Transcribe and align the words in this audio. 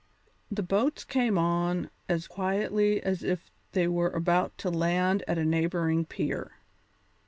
The 0.49 0.63
boats 0.63 1.03
came 1.03 1.37
on 1.37 1.91
as 2.09 2.27
quietly 2.27 3.03
as 3.03 3.21
if 3.21 3.51
they 3.73 3.87
were 3.87 4.09
about 4.09 4.57
to 4.57 4.71
land 4.71 5.23
at 5.27 5.37
a 5.37 5.45
neighbouring 5.45 6.05
pier. 6.05 6.53